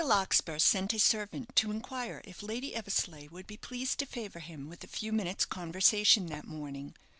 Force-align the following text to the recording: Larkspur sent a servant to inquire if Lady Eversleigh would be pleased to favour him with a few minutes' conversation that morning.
Larkspur 0.03 0.57
sent 0.57 0.93
a 0.95 0.99
servant 0.99 1.55
to 1.57 1.69
inquire 1.69 2.23
if 2.25 2.41
Lady 2.41 2.73
Eversleigh 2.73 3.27
would 3.29 3.45
be 3.45 3.55
pleased 3.57 3.99
to 3.99 4.07
favour 4.07 4.39
him 4.39 4.67
with 4.67 4.83
a 4.83 4.87
few 4.87 5.11
minutes' 5.13 5.45
conversation 5.45 6.25
that 6.25 6.47
morning. 6.47 6.95